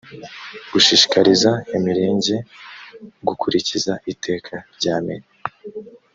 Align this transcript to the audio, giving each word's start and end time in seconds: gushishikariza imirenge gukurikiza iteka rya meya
gushishikariza 0.71 1.51
imirenge 1.75 2.35
gukurikiza 3.27 3.93
iteka 4.13 4.53
rya 4.75 4.95
meya 5.05 5.27